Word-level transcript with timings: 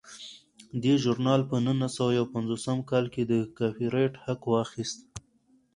دې 0.83 0.93
ژورنال 1.03 1.41
په 1.49 1.55
نولس 1.65 1.91
سوه 1.97 2.11
یو 2.19 2.25
پنځوس 2.33 2.65
کال 2.89 3.05
کې 3.13 3.23
د 3.25 3.33
کاپي 3.57 3.85
رایټ 3.93 4.13
حق 4.23 4.41
واخیست. 4.53 4.99